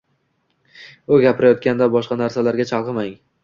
U 1.11 1.21
gapirayotganda 1.25 1.91
boshqa 1.99 2.21
narsalarga 2.25 2.69
chalg‘imang. 2.75 3.17